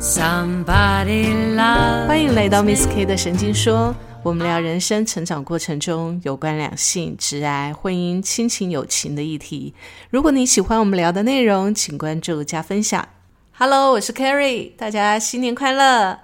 [0.00, 9.74] Somebody love 欢迎来到 Miss K 的神经说，我们聊人生成长过程中有关两性、直爱、婚姻、亲情、友情的议题。
[10.10, 13.08] 如果你喜欢我们聊的内容，请关注加分享。
[13.56, 16.20] Hello，我是 Carrie，大家新年快乐！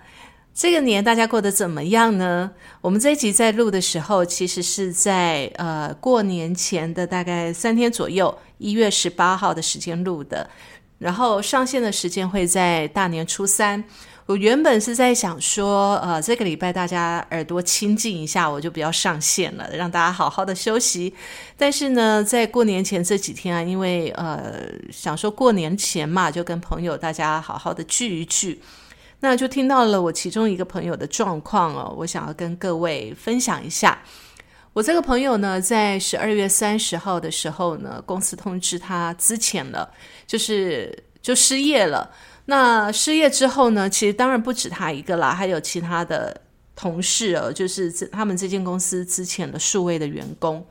[0.55, 2.53] 这个年大家过得怎么样呢？
[2.81, 10.49] 我们这一集在录的时候，其实是在呃过年前的大概三天左右，一月十八号的时间录的。
[11.05, 13.85] 然后上线的时间会在大年初三。
[14.25, 21.13] 我原本是在想说，呃，这个礼拜大家耳朵清静一下，我就不要上线了，让大家好好的休息。
[21.59, 28.63] 但是呢，在过年前这几天啊，因为呃想说过年前嘛，就跟朋友大家好好的聚一聚，
[29.21, 33.99] 那就听到了我其中一个朋友的状况哦，我想要跟各位分享一下。
[34.75, 39.89] 我这个朋友呢，在十二月三十号的时候呢，公司通知他资遣了，
[40.27, 42.11] 就是就失业了。
[42.47, 46.41] 那失业之后呢，其实当然不止他一个啦，还有其他的
[46.75, 50.67] 同事哦，就是他们这间公司资遣了数位的员工。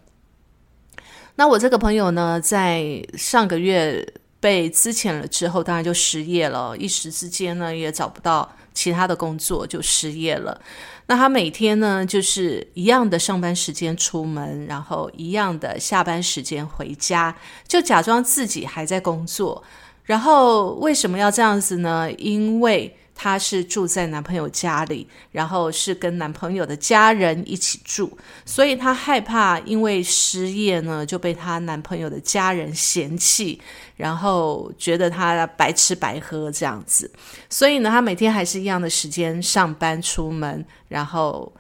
[1.36, 4.06] 那我这个朋友呢，在上个月
[4.44, 10.60] 被资遣了之后，当然就失业了，一时之间呢也找不到其他的工作，就失业了。
[11.06, 17.34] 那他每天呢，就是一样的上班时间出门，然后一样的下班时间回家，
[17.66, 19.64] 就假装自己还在工作。
[20.04, 22.12] 然后为什么要这样子呢？
[22.18, 33.60] 因为她是住在男朋友家里，然后是跟男朋友的家人一起住，所以她害怕因为失业呢就被她男朋友的家人嫌弃，
[33.96, 37.12] 然后觉得她白吃白喝这样子，
[37.50, 41.52] 所以呢，她每天还是一样的时间上班出门，然后。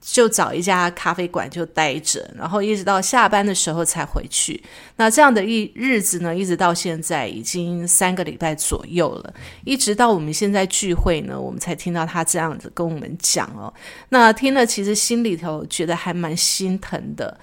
[0.00, 4.60] 就找一家咖啡馆就待着，然后一直到下班的时候才回去。
[4.96, 9.34] 那这样的一日子呢，一直到现在已经三个礼拜左右了。
[9.64, 13.72] 一直到我们现在聚会呢，我们才听到他这样子跟我们讲哦。
[14.08, 17.38] 那听了其实心里头觉得还蛮心疼的。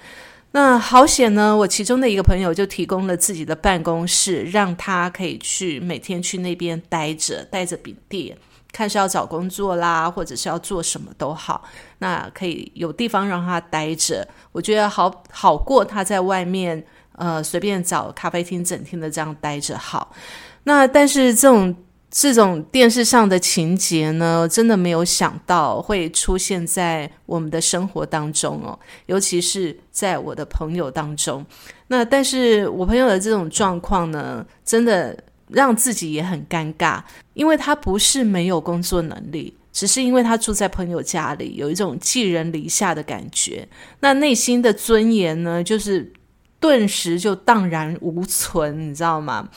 [0.51, 8.35] 那好险呢，我其中的一个朋友就提供了自己的办公室，让他可以去每天去那边待着，带着笔电。
[8.77, 11.63] 看是要找工作啦，或者是要做什么都好，
[11.97, 14.27] 那可以有地方让他待着。
[14.51, 20.13] 我觉得好好过他在外面呃随便找咖啡厅整天的这样待着好。
[20.65, 21.75] 那但是这种
[22.11, 28.77] 这种电视上的情节呢，真的没有想到会出现在我们的生活当中哦，
[29.07, 31.43] 尤其是在我的朋友当中。
[31.87, 35.17] 那但是我朋友的这种状况呢，真的。
[35.49, 37.01] 让自己也很尴尬，
[37.33, 43.67] 因为他不是没有工作能力，只是因为他住在朋友家里，有一种寄人篱下的感觉。
[44.01, 46.11] 那内心的尊严呢，就是
[46.59, 49.49] 顿时就荡然无存，你知道吗？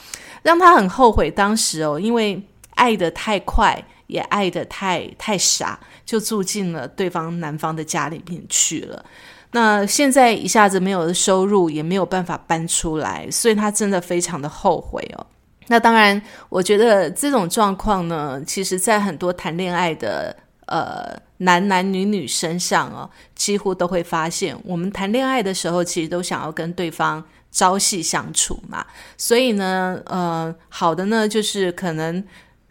[0.42, 2.40] 让他很后悔当时哦，因为
[2.76, 9.04] 爱得太快，也爱得太太傻，就住进了对方男方的家里面去了。
[9.52, 15.26] 那现在一下子没有了收入，也没有办法搬出来，所以他真的非常的后悔哦。
[15.70, 20.34] 那当然，我觉得这种状况呢，其实在很多谈恋爱的
[20.66, 28.84] 呃男男女女身上哦，几乎都会发现，我们谈恋爱的时候，其实都想要跟对方朝夕相处嘛。
[29.16, 32.24] 所以呢，呃，好的呢，就是可能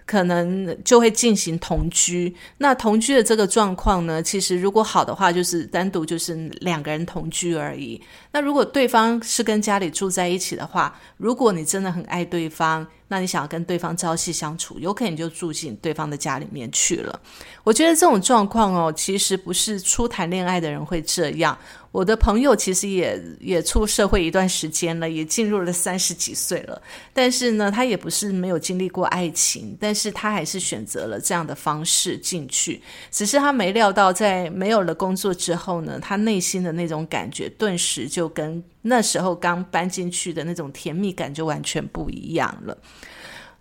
[0.09, 2.35] 可能就会进行同居。
[2.57, 8.01] 那同居的这个状况呢，其实如果好的话，就是单独就是两个人同居而已。
[8.31, 17.19] 那如果对方是跟家里住在一起的话，如果你真的很爱对方，那你想要跟对方朝夕相处，有可能就住进对方的家里面去了。
[17.65, 21.57] 我觉得这种状况哦，其实不是初谈恋爱的人会这样。
[21.91, 26.79] 我的朋友其实也也出社会一段时间了，也进入了三十几岁了，
[27.11, 32.79] 但是呢，他也不是没有经历过爱情，但是他还是选择了这样的方式进去。
[33.09, 38.29] 只是他没料到，在没有了工作之后呢，他内心的那种感觉顿时就。
[38.29, 42.77] 跟那时候刚搬进去的那种甜蜜感就完全不一样了。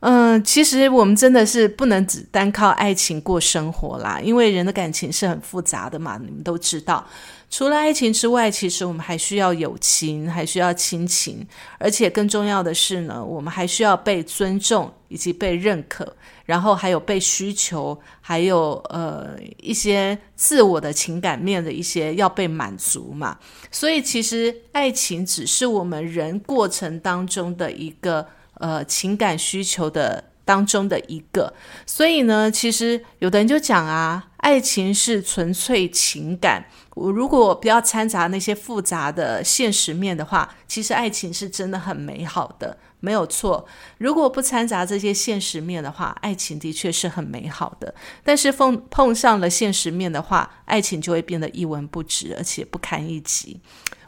[0.00, 7.04] 嗯，其实我们真的是不能只单靠爱情过生活啦，因为人的感情是很复杂的嘛，你们都知道。
[7.50, 11.44] 除了爱情之外，其实我们还需要友情，还需要亲情，
[11.78, 16.14] 而且更重要的是呢，我们还需要被尊重以及被认可，
[16.44, 19.30] 然后还有被需求，还有呃
[19.60, 23.36] 一些自我的情感面的一些要被满足嘛。
[23.70, 28.24] 所以其实爱情只是我们人过程当中的一个
[28.58, 31.52] 呃情感需求的当中的一个。
[31.86, 36.66] 所以呢，其实有的人就讲啊，爱情是纯粹情感。
[36.94, 43.64] 我如果不要掺杂那些复杂的现实面的话，其实爱情是真的很美好的，没有错。
[43.98, 47.94] 如果不掺杂这些现实面的话，爱情的确是很美好的。
[48.24, 53.60] 但是碰碰上了现实面的话，爱情就会变得一文不值，而且不堪一击。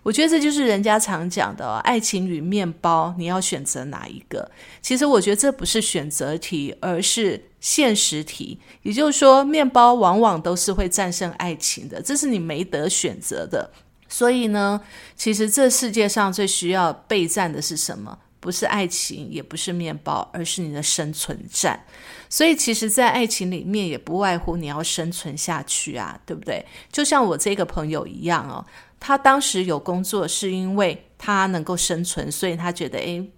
[0.02, 4.50] 我觉得这就是人家常讲的爱情与面包，你要选择哪一个？
[4.80, 8.58] 其实我觉得这不是选择题，而是现实题。
[8.82, 13.70] 也就是说，面包往往都是会战胜爱情的，这是你没得选择的。
[14.08, 14.80] 所以呢，
[15.14, 18.18] 其实这世界上最需要备战的是什么？
[18.40, 21.84] 不是爱情，也不是面包，而是你的生存战。
[22.28, 26.64] 所以，其实，在爱情里面，也不外乎你要生存下去啊，对不对？
[26.90, 28.64] 就像我这个朋友一样哦。
[28.98, 33.30] 他当时有工作，是因为他能够生存，所以他觉得，诶，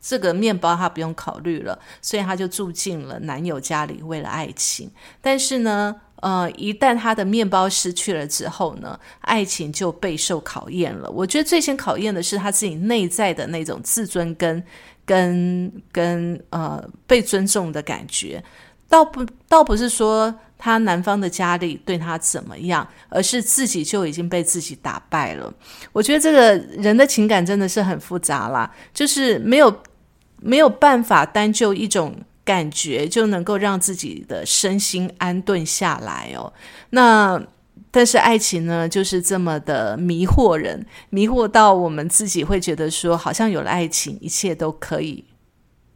[0.00, 4.90] 这个面包他不用考虑了，所以他就住进了男友家里，为了爱情。
[5.20, 11.10] 但是呢，呃，一旦他的面包失去了之后呢，爱情就备受考验了。
[11.10, 14.62] 我觉得最先考验的是他自己内在的那种自尊跟
[15.04, 18.42] 跟跟呃被尊重的感觉，
[18.88, 20.34] 倒不倒不是说。
[20.62, 25.50] 他男方的家里对他怎么样，而是自己就已经被自己打败了。
[25.90, 29.74] 我觉得这个人的情感真的是很复杂啦，就是没有
[30.36, 32.14] 没有办法单就一种
[32.50, 36.52] 感觉就能够让自己的身心安顿下来哦。
[36.90, 37.40] 那
[37.92, 45.24] 但是爱情呢，就是这么的迷惑人，迷惑到我们自己会觉得说，好像有了爱情，一切都可以，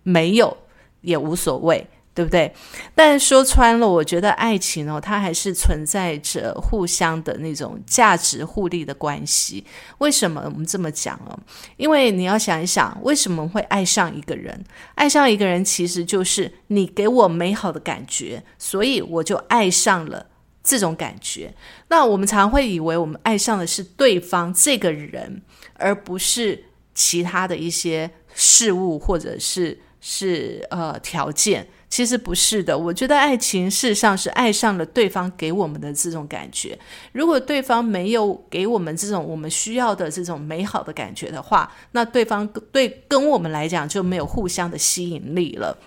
[0.05, 0.57] 没有
[1.01, 1.87] 也无所谓。
[2.15, 2.55] 对不对？
[2.95, 9.65] 但说穿了，我觉得爱情哦，它还是存在着互相的那种价值互利的关系。
[9.99, 11.37] 为什么我们这么讲哦？
[11.77, 14.65] 因为你要想一想，为什么会爱上一个人？
[14.95, 20.27] 爱上一个人，其实就是你给我美好的感觉，所以我就爱上了
[20.63, 21.53] 这种感觉。
[21.89, 25.43] 那我们常会以为我们爱上的是对方这个人，
[25.75, 31.67] 而不是其他的一些事物，或者是是呃条件。
[31.89, 36.77] 其实不是的，我觉得爱情事实上是爱上了对方给我们的这种感觉。
[37.13, 45.79] 如果对方没有给我们这种我们需要的这种美好的感觉的话，那对方对跟我们来讲就没有互相的吸引力了。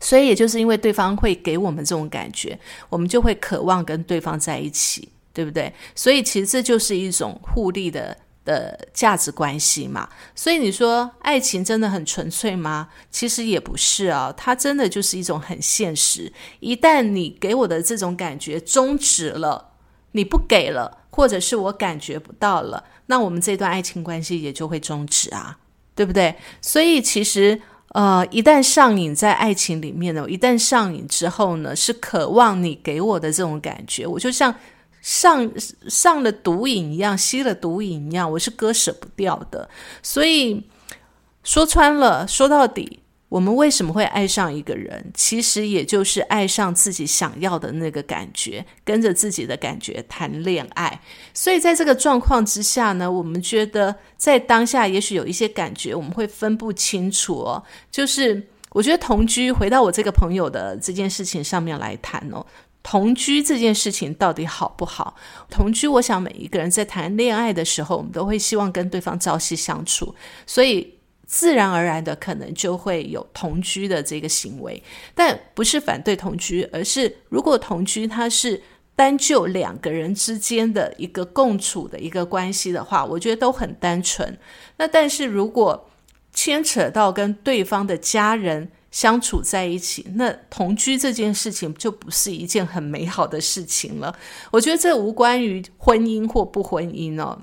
[0.00, 2.58] 所以也就是因为对方会给我们这种感觉，
[2.88, 5.70] 我们就会渴望跟对方在一起，对不对？
[5.94, 8.16] 所以其实这就是一种互利的。
[8.44, 12.88] 的价值关系嘛，所以你说爱情真的很纯粹吗？
[13.10, 16.32] 其实也不是啊，它真的就是一种很现实。
[16.60, 19.72] 一旦你给我的这种感觉终止了，
[20.12, 25.58] 你不给了，或者是我感觉不到了，那我们这段爱情关系也就会终止啊，
[25.94, 26.34] 对不对？
[26.60, 27.60] 所以其实
[27.90, 34.52] 呃，一旦上瘾在爱情里面呢，一旦上瘾之后呢，是渴望你给我的这种感觉，我就像。
[35.02, 35.52] 上
[35.88, 39.68] 上了毒瘾一样，吸了毒瘾一样，我是割舍不掉的。
[40.02, 40.64] 所以
[41.42, 45.10] 说穿了，说到底，我们为什么会爱上一个人？
[45.12, 51.00] 其实也就是爱上自己想要的那个感觉，跟着自己的感觉谈恋爱。
[51.34, 57.60] 所以在这个状况之下呢，我们觉得在当下也许有一些感觉，我们会分不清楚哦。
[57.90, 62.46] 就是我觉得同居，回到我这个朋友的这件事情上面来谈哦。
[62.82, 65.16] 同居这件事情到底好不好？
[65.48, 70.14] 同居，我想每一个人在谈恋爱的时候，我们都会希望跟对方朝夕相处，
[70.46, 74.82] 所以自然而然的可能就会有同居的这个行为。
[75.14, 78.60] 但不是反对同居，而是如果同居它是
[78.96, 84.36] 单就两个人之间的一个共处的一个关系的话，我觉得都很单纯。
[84.76, 85.88] 那但是如果
[86.32, 94.14] 牵扯到跟对方的家人，相处在一起，那同居这件事情就不是一件很美好的事情了。
[94.52, 97.42] 我觉得这无关于婚姻或不婚姻哦。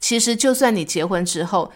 [0.00, 1.70] 其实，就算你结婚之后，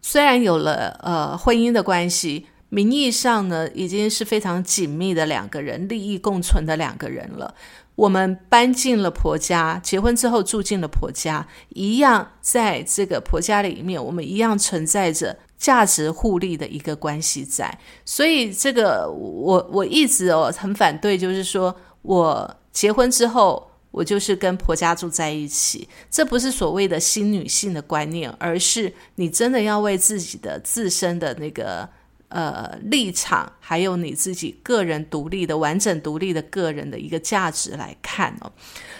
[0.00, 7.54] 虽然有了呃婚姻的关系，名义上呢已经是非常紧密的两个人，利益共存的两个人了。
[7.96, 15.38] 我们搬进了婆家，结婚之后住进了婆家，一样在这个婆家里面，我们一样存在着。
[15.60, 31.86] 价值互利的一个关系在，所以这个我我一直哦很反对，就是说我结婚之后，我就是跟婆家住在一起，这不是所谓的新女性的观念，而是你真的要为自己的自身的那个
[32.28, 38.50] 呃立场，还有你自己个人独立的完整独立的个人的一个价值来看哦。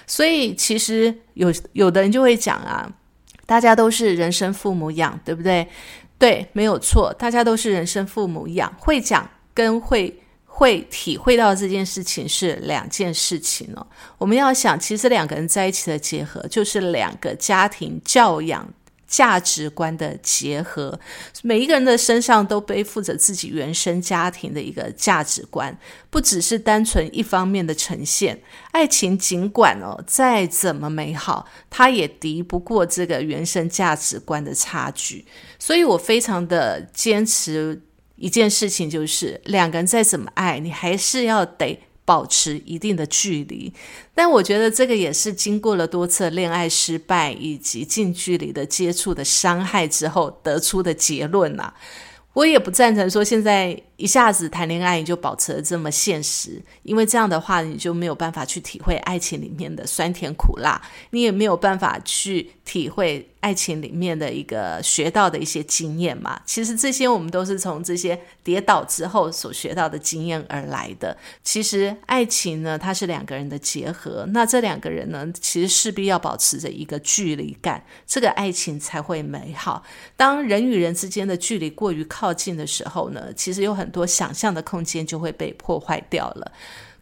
[0.07, 2.93] 所以其实有有的人就会讲啊，
[3.47, 5.67] 大家都是人生父母养，对不对？
[6.21, 13.87] 对，没有错，大家都是人生父母一样，会讲跟会会体会到这件事情是两件事情哦。
[14.19, 18.69] 我们要想，其实两个人在一起的结合，就是两个家庭教养
[19.11, 20.99] 价值观的结合，
[21.43, 25.77] 每一个人的身上都背负着自己原生家庭的一个价值观，
[26.09, 28.41] 不只是单纯一方面的呈现。
[28.71, 35.27] 爱情尽管哦再怎么美好，它也敌不过这个原生价值观的差距。
[35.59, 37.83] 所以我非常的坚持
[38.15, 41.79] 一件事情，就是两个人再怎么爱你，还是要得。
[42.11, 43.73] 保持一定的距离，
[44.13, 51.73] 但我觉得这个也是经过了多次恋爱失败以及近距离的接触的伤害之后得出的结论呐。
[52.33, 53.81] 我也不赞成说现在。
[54.01, 60.81] 一下子谈恋爱你就保持了这么现实，因为这样的话你就没有办法去体会爱情里面的酸甜苦辣，
[61.11, 66.41] 你也没有办法去体会爱情里面的一个学到的一些经验嘛。
[66.47, 71.15] 其实这些我们都是从这些跌倒之后所学到的经验而来的。
[71.43, 79.83] 其实爱情呢，它是两个人的结合，那这两个人呢，其实势必要保持着一个距离感，这个爱情才会美好。
[80.17, 86.53] 当人与人之间的距离过于靠近的时候呢，其实有很多想象的空间就会被破坏掉了，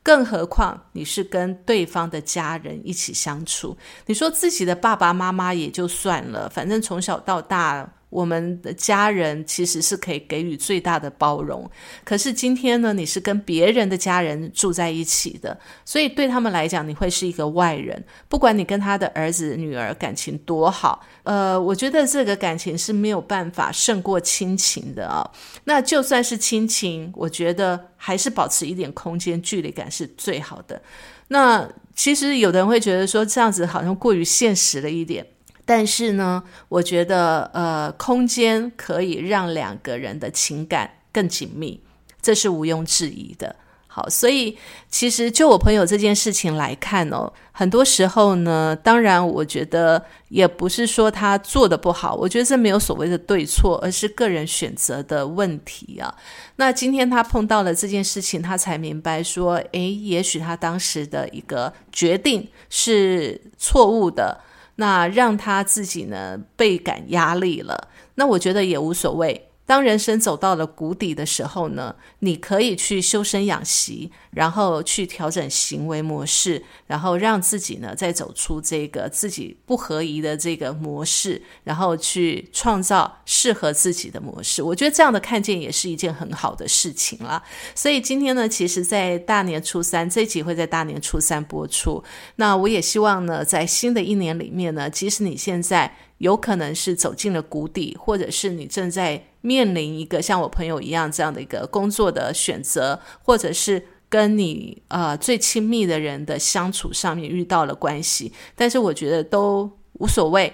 [0.02, 3.76] 更何况你是跟对方的家人一起相处，
[4.06, 7.88] 你说自己的爸爸妈妈也就算了，反正从小到大。
[8.10, 11.70] 我们的家人其实是可以给予最大的包容，
[12.04, 18.02] 可是今天呢，你是跟别人的家人住在一起的，所以对他们来讲，你会是一个外人。
[18.28, 25.30] 不管你跟他的儿子、女儿感情多好，呃，我觉得这个感情是没有办法胜过亲情的啊。
[25.64, 30.80] 那就算是亲情，我觉得还是保持一点空间距离感是最好的。
[31.28, 35.26] 那其实有的人会觉得说，这样子好像过于现实了一点。
[35.68, 41.78] 但是呢，我觉得呃，空间可以让两个人的情感更紧密，
[42.22, 43.54] 这是毋庸置疑的。
[43.86, 44.56] 好，所以
[44.88, 56.14] 其实就我朋友这件事情来看哦，很多时候呢，当然我觉得也不是说他做的不好，我觉得这没有所谓的对错，而是个人选择的问题啊。
[56.56, 64.40] 那今天他碰到了这件事情，他才明白说，诶，也许他当时的一个决定是错误的。
[64.80, 69.47] 那让他自己呢倍感压力了，那我觉得也无所谓。
[69.68, 84.62] 当人生走到了谷底的时候呢，你可以去修身养息，然后去调整行为模式，然后让自己呢再走出这个自己不合宜的这个模式，然后去创造适合自己的模式。
[84.62, 87.42] 我觉得这样的看见也是一件很好的事情了。
[87.74, 92.02] 所以今天呢，其实，在大年初三这集会在大年初三播出。
[92.36, 99.24] 那我也希望呢，在新的一年里面呢，即使你现在有可能是走进了谷底，或者是你正在。
[99.40, 109.70] 面临一个像我朋友一样这样的一个工作的选择，或者是跟你呃最亲密的人的相处上面遇到了关系，但是我觉得都
[110.00, 110.52] 无所谓。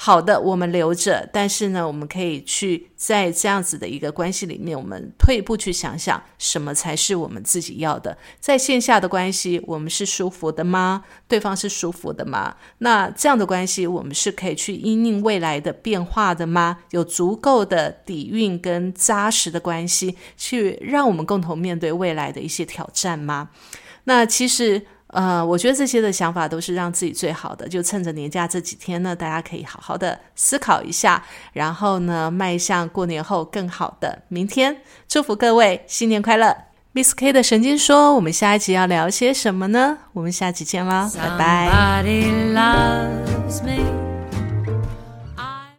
[0.00, 1.28] 好的，我们留着。
[1.32, 8.16] 但是呢，我们可以去在这样子的一个关系里面，我们退一步去想想，什么才是我们自己要的。
[8.38, 11.02] 在线下的关系，我们是舒服的吗？
[11.26, 12.54] 对方是舒服的吗？
[12.78, 16.78] 那这样的关系，我们是可以去因应未来的变化的吗？
[16.90, 23.50] 有足够的底蕴跟扎实的关系，去让我们共同面对未来的一些挑战吗？
[24.04, 24.86] 那其实。
[25.08, 27.68] 呃，我觉得这些的想法都是让自己最好的。
[27.68, 31.22] 就趁着年假这几天呢，大家可以好好的思考一下，
[31.52, 34.76] 然后呢，迈向过年后更好的明天。
[35.08, 36.56] 祝福各位新年快乐
[36.94, 39.98] ！Miss K 的神经说，我们下一集要聊些什么呢？
[40.12, 41.68] 我们下期见啦，拜拜。